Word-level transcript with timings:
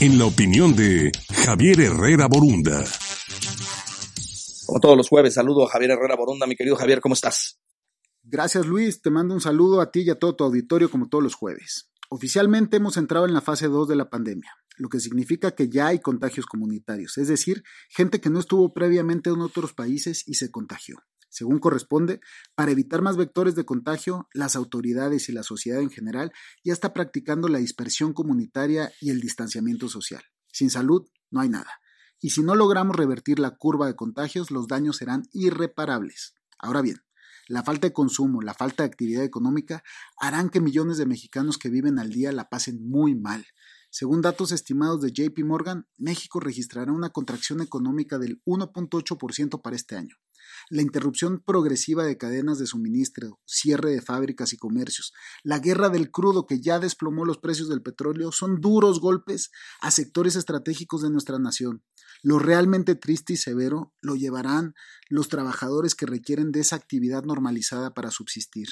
en 0.00 0.16
la 0.16 0.26
opinión 0.26 0.76
de 0.76 1.10
Javier 1.44 1.80
Herrera 1.80 2.28
Borunda. 2.28 2.84
Como 4.66 4.78
todos 4.80 4.96
los 4.96 5.08
jueves, 5.08 5.34
saludo 5.34 5.66
a 5.66 5.70
Javier 5.70 5.92
Herrera 5.92 6.14
Borunda. 6.14 6.46
Mi 6.46 6.54
querido 6.54 6.76
Javier, 6.76 7.00
¿cómo 7.00 7.14
estás? 7.14 7.58
Gracias 8.22 8.66
Luis, 8.66 9.02
te 9.02 9.10
mando 9.10 9.34
un 9.34 9.40
saludo 9.40 9.80
a 9.80 9.90
ti 9.90 10.02
y 10.02 10.10
a 10.10 10.14
todo 10.14 10.36
tu 10.36 10.44
auditorio 10.44 10.90
como 10.90 11.08
todos 11.08 11.24
los 11.24 11.34
jueves. 11.34 11.90
Oficialmente 12.10 12.76
hemos 12.76 12.96
entrado 12.96 13.26
en 13.26 13.34
la 13.34 13.40
fase 13.40 13.66
2 13.66 13.88
de 13.88 13.96
la 13.96 14.08
pandemia, 14.08 14.52
lo 14.76 14.88
que 14.88 15.00
significa 15.00 15.50
que 15.52 15.68
ya 15.68 15.88
hay 15.88 15.98
contagios 15.98 16.46
comunitarios, 16.46 17.18
es 17.18 17.26
decir, 17.26 17.64
gente 17.88 18.20
que 18.20 18.30
no 18.30 18.38
estuvo 18.38 18.72
previamente 18.72 19.30
en 19.30 19.40
otros 19.40 19.72
países 19.72 20.22
y 20.26 20.34
se 20.34 20.50
contagió. 20.50 20.96
Según 21.28 21.58
corresponde, 21.58 22.20
para 22.54 22.72
evitar 22.72 23.02
más 23.02 23.16
vectores 23.16 23.54
de 23.54 23.64
contagio, 23.64 24.28
las 24.32 24.56
autoridades 24.56 25.28
y 25.28 25.32
la 25.32 25.42
sociedad 25.42 25.80
en 25.80 25.90
general 25.90 26.32
ya 26.64 26.72
está 26.72 26.94
practicando 26.94 27.48
la 27.48 27.58
dispersión 27.58 28.12
comunitaria 28.12 28.92
y 29.00 29.10
el 29.10 29.20
distanciamiento 29.20 29.88
social. 29.88 30.22
Sin 30.52 30.70
salud 30.70 31.06
no 31.30 31.40
hay 31.40 31.48
nada. 31.48 31.80
Y 32.20 32.30
si 32.30 32.42
no 32.42 32.54
logramos 32.54 32.96
revertir 32.96 33.38
la 33.38 33.56
curva 33.56 33.86
de 33.86 33.94
contagios, 33.94 34.50
los 34.50 34.66
daños 34.66 34.96
serán 34.96 35.24
irreparables. 35.32 36.34
Ahora 36.58 36.82
bien, 36.82 37.02
la 37.46 37.62
falta 37.62 37.86
de 37.86 37.92
consumo, 37.92 38.42
la 38.42 38.54
falta 38.54 38.82
de 38.82 38.88
actividad 38.88 39.24
económica 39.24 39.82
harán 40.18 40.50
que 40.50 40.60
millones 40.60 40.98
de 40.98 41.06
mexicanos 41.06 41.58
que 41.58 41.70
viven 41.70 41.98
al 41.98 42.10
día 42.10 42.32
la 42.32 42.48
pasen 42.48 42.88
muy 42.88 43.14
mal. 43.14 43.46
Según 43.90 44.20
datos 44.20 44.52
estimados 44.52 45.00
de 45.00 45.12
JP 45.12 45.44
Morgan, 45.44 45.86
México 45.96 46.40
registrará 46.40 46.92
una 46.92 47.10
contracción 47.10 47.62
económica 47.62 48.18
del 48.18 48.42
1.8% 48.44 49.62
para 49.62 49.76
este 49.76 49.96
año. 49.96 50.16
La 50.70 50.82
interrupción 50.82 51.42
progresiva 51.44 52.04
de 52.04 52.18
cadenas 52.18 52.58
de 52.58 52.66
suministro, 52.66 53.40
cierre 53.46 53.90
de 53.90 54.02
fábricas 54.02 54.52
y 54.52 54.58
comercios, 54.58 55.12
la 55.42 55.58
guerra 55.58 55.88
del 55.88 56.10
crudo 56.10 56.46
que 56.46 56.60
ya 56.60 56.78
desplomó 56.78 57.24
los 57.24 57.38
precios 57.38 57.68
del 57.68 57.82
petróleo 57.82 58.32
son 58.32 58.60
duros 58.60 59.00
golpes 59.00 59.50
a 59.80 59.90
sectores 59.90 60.36
estratégicos 60.36 61.02
de 61.02 61.10
nuestra 61.10 61.38
nación. 61.38 61.82
Lo 62.22 62.38
realmente 62.38 62.94
triste 62.94 63.34
y 63.34 63.36
severo 63.36 63.94
lo 64.02 64.16
llevarán 64.16 64.74
los 65.08 65.28
trabajadores 65.28 65.94
que 65.94 66.06
requieren 66.06 66.52
de 66.52 66.60
esa 66.60 66.76
actividad 66.76 67.24
normalizada 67.24 67.94
para 67.94 68.10
subsistir. 68.10 68.68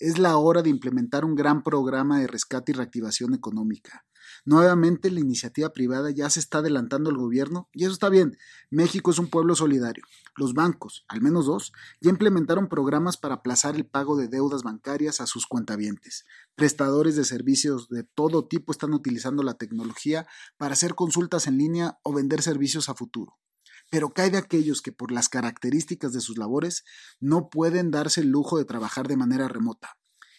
Es 0.00 0.18
la 0.18 0.36
hora 0.36 0.62
de 0.62 0.70
implementar 0.70 1.24
un 1.24 1.34
gran 1.34 1.62
programa 1.62 2.20
de 2.20 2.26
rescate 2.26 2.72
y 2.72 2.74
reactivación 2.74 3.34
económica. 3.34 4.04
Nuevamente 4.44 5.10
la 5.10 5.20
iniciativa 5.20 5.72
privada 5.72 6.10
ya 6.10 6.30
se 6.30 6.40
está 6.40 6.58
adelantando 6.58 7.10
al 7.10 7.16
gobierno 7.16 7.68
y 7.72 7.84
eso 7.84 7.92
está 7.92 8.08
bien. 8.08 8.36
México 8.70 9.10
es 9.10 9.18
un 9.18 9.28
pueblo 9.28 9.54
solidario. 9.54 10.04
Los 10.36 10.54
bancos, 10.54 11.04
al 11.08 11.20
menos 11.20 11.46
dos, 11.46 11.72
ya 12.00 12.10
implementaron 12.10 12.68
programas 12.68 13.16
para 13.16 13.36
aplazar 13.36 13.76
el 13.76 13.86
pago 13.86 14.16
de 14.16 14.28
deudas 14.28 14.62
bancarias 14.62 15.20
a 15.20 15.26
sus 15.26 15.46
cuentavientes. 15.46 16.24
Prestadores 16.54 17.16
de 17.16 17.24
servicios 17.24 17.88
de 17.88 18.04
todo 18.04 18.46
tipo 18.46 18.72
están 18.72 18.94
utilizando 18.94 19.42
la 19.42 19.54
tecnología 19.54 20.26
para 20.56 20.72
hacer 20.72 20.94
consultas 20.94 21.46
en 21.46 21.58
línea 21.58 21.98
o 22.02 22.12
vender 22.12 22.42
servicios 22.42 22.88
a 22.88 22.94
futuro. 22.94 23.38
Pero 23.90 24.10
cae 24.10 24.30
de 24.30 24.38
aquellos 24.38 24.82
que 24.82 24.92
por 24.92 25.12
las 25.12 25.28
características 25.28 26.12
de 26.12 26.20
sus 26.20 26.36
labores 26.36 26.84
no 27.20 27.48
pueden 27.48 27.90
darse 27.90 28.20
el 28.20 28.28
lujo 28.28 28.58
de 28.58 28.64
trabajar 28.64 29.08
de 29.08 29.16
manera 29.16 29.48
remota. 29.48 29.97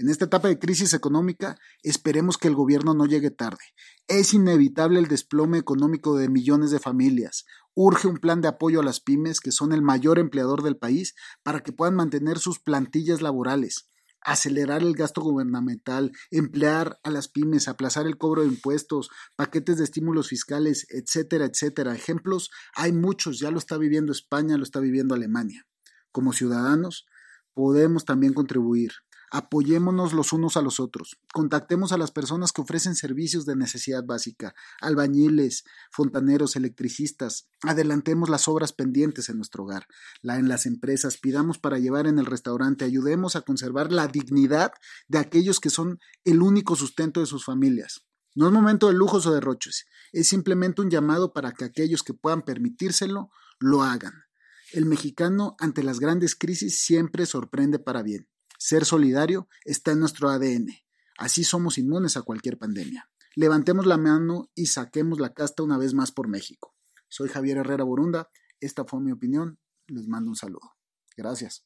En 0.00 0.08
esta 0.08 0.24
etapa 0.24 0.48
de 0.48 0.58
crisis 0.58 0.94
económica, 0.94 1.58
esperemos 1.82 2.38
que 2.38 2.48
el 2.48 2.54
gobierno 2.54 2.94
no 2.94 3.04
llegue 3.04 3.30
tarde. 3.30 3.62
Es 4.08 4.32
inevitable 4.32 4.98
el 4.98 5.08
desplome 5.08 5.58
económico 5.58 6.16
de 6.16 6.30
millones 6.30 6.70
de 6.70 6.78
familias. 6.78 7.44
Urge 7.74 8.08
un 8.08 8.16
plan 8.16 8.40
de 8.40 8.48
apoyo 8.48 8.80
a 8.80 8.82
las 8.82 9.00
pymes, 9.00 9.40
que 9.40 9.52
son 9.52 9.74
el 9.74 9.82
mayor 9.82 10.18
empleador 10.18 10.62
del 10.62 10.78
país, 10.78 11.14
para 11.42 11.60
que 11.60 11.72
puedan 11.72 11.96
mantener 11.96 12.38
sus 12.38 12.60
plantillas 12.60 13.20
laborales 13.20 13.90
acelerar 14.22 14.82
el 14.82 14.94
gasto 14.94 15.22
gubernamental, 15.22 16.12
emplear 16.30 16.98
a 17.02 17.10
las 17.10 17.28
pymes, 17.28 17.68
aplazar 17.68 18.06
el 18.06 18.18
cobro 18.18 18.42
de 18.42 18.48
impuestos, 18.48 19.08
paquetes 19.34 19.78
de 19.78 19.84
estímulos 19.84 20.28
fiscales, 20.28 20.86
etcétera, 20.90 21.46
etcétera. 21.46 21.94
Ejemplos 21.94 22.50
hay 22.74 22.92
muchos, 22.92 23.38
ya 23.38 23.50
lo 23.50 23.58
está 23.58 23.78
viviendo 23.78 24.12
España, 24.12 24.58
lo 24.58 24.62
está 24.62 24.78
viviendo 24.80 25.14
Alemania. 25.14 25.66
Como 26.12 26.34
ciudadanos 26.34 27.06
podemos 27.54 28.04
también 28.04 28.34
contribuir. 28.34 28.92
Apoyémonos 29.30 30.12
los 30.12 30.32
unos 30.32 30.56
a 30.56 30.62
los 30.62 30.80
otros. 30.80 31.20
Contactemos 31.32 31.92
a 31.92 31.98
las 31.98 32.10
personas 32.10 32.50
que 32.50 32.62
ofrecen 32.62 32.96
servicios 32.96 33.46
de 33.46 33.54
necesidad 33.54 34.04
básica, 34.04 34.54
albañiles, 34.80 35.64
fontaneros, 35.92 36.56
electricistas. 36.56 37.48
Adelantemos 37.62 38.28
las 38.28 38.48
obras 38.48 38.72
pendientes 38.72 39.28
en 39.28 39.36
nuestro 39.36 39.62
hogar, 39.62 39.86
la, 40.20 40.38
en 40.38 40.48
las 40.48 40.66
empresas, 40.66 41.16
pidamos 41.16 41.58
para 41.58 41.78
llevar 41.78 42.08
en 42.08 42.18
el 42.18 42.26
restaurante, 42.26 42.84
ayudemos 42.84 43.36
a 43.36 43.42
conservar 43.42 43.92
la 43.92 44.08
dignidad 44.08 44.72
de 45.06 45.18
aquellos 45.18 45.60
que 45.60 45.70
son 45.70 46.00
el 46.24 46.42
único 46.42 46.74
sustento 46.74 47.20
de 47.20 47.26
sus 47.26 47.44
familias. 47.44 48.06
No 48.34 48.46
es 48.46 48.52
momento 48.52 48.86
de 48.88 48.94
lujos 48.94 49.26
o 49.26 49.32
derroches, 49.32 49.86
es 50.12 50.28
simplemente 50.28 50.82
un 50.82 50.90
llamado 50.90 51.32
para 51.32 51.52
que 51.52 51.64
aquellos 51.64 52.02
que 52.02 52.14
puedan 52.14 52.42
permitírselo 52.42 53.30
lo 53.58 53.82
hagan. 53.82 54.24
El 54.72 54.86
mexicano 54.86 55.56
ante 55.58 55.82
las 55.82 55.98
grandes 55.98 56.36
crisis 56.36 56.80
siempre 56.80 57.26
sorprende 57.26 57.78
para 57.80 58.02
bien. 58.02 58.29
Ser 58.60 58.84
solidario 58.84 59.48
está 59.64 59.92
en 59.92 60.00
nuestro 60.00 60.28
ADN. 60.28 60.68
Así 61.16 61.44
somos 61.44 61.78
inmunes 61.78 62.18
a 62.18 62.22
cualquier 62.22 62.58
pandemia. 62.58 63.10
Levantemos 63.34 63.86
la 63.86 63.96
mano 63.96 64.50
y 64.54 64.66
saquemos 64.66 65.18
la 65.18 65.32
casta 65.32 65.62
una 65.62 65.78
vez 65.78 65.94
más 65.94 66.12
por 66.12 66.28
México. 66.28 66.74
Soy 67.08 67.30
Javier 67.30 67.56
Herrera 67.56 67.84
Borunda. 67.84 68.28
Esta 68.60 68.84
fue 68.84 69.00
mi 69.00 69.12
opinión. 69.12 69.58
Les 69.86 70.08
mando 70.08 70.28
un 70.28 70.36
saludo. 70.36 70.76
Gracias. 71.16 71.64